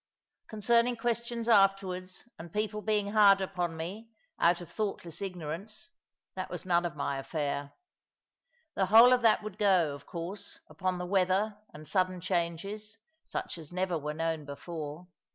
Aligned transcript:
Concerning 0.47 0.95
questions 0.95 1.47
afterwards, 1.47 2.27
and 2.39 2.51
people 2.51 2.81
being 2.81 3.11
hard 3.11 3.39
upon 3.39 3.77
me, 3.77 4.09
out 4.39 4.59
of 4.59 4.67
thoughtless 4.71 5.21
ignorance, 5.21 5.91
that 6.35 6.49
was 6.49 6.65
none 6.65 6.87
of 6.87 6.95
my 6.95 7.19
affair. 7.19 7.73
The 8.73 8.87
whole 8.87 9.13
of 9.13 9.21
that 9.21 9.43
would 9.43 9.59
go, 9.59 9.93
of 9.93 10.07
course, 10.07 10.57
upon 10.67 10.97
the 10.97 11.05
weather 11.05 11.55
and 11.71 11.87
sudden 11.87 12.19
changes, 12.19 12.97
such 13.25 13.59
as 13.59 13.71
never 13.71 13.95
were 13.99 14.15
known 14.15 14.43
before. 14.43 15.05